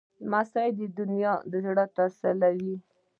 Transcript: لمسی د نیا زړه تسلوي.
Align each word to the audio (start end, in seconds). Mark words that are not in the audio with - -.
لمسی 0.23 0.69
د 0.97 0.99
نیا 1.13 1.33
زړه 1.51 1.85
تسلوي. 1.97 2.75